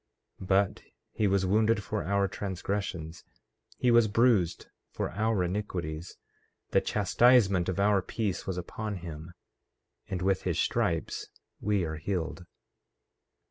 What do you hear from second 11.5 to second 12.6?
we are healed.